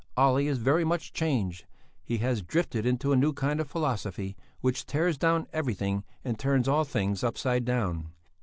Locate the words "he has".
2.03-2.41